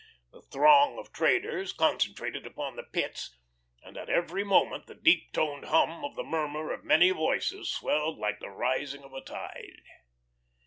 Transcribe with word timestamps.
The 0.31 0.41
throng 0.41 0.97
of 0.97 1.13
traders 1.13 1.73
concentrated 1.73 2.47
upon 2.47 2.75
the 2.75 2.81
pits, 2.81 3.37
and 3.83 3.97
at 3.97 4.09
every 4.09 4.43
moment 4.43 4.87
the 4.87 4.95
deep 4.95 5.31
toned 5.31 5.65
hum 5.65 6.03
of 6.03 6.15
the 6.15 6.23
murmur 6.23 6.71
of 6.71 6.83
many 6.83 7.11
voices 7.11 7.69
swelled 7.71 8.17
like 8.17 8.39
the 8.39 8.49
rising 8.49 9.03
of 9.03 9.13
a 9.13 9.21
tide. 9.21 9.83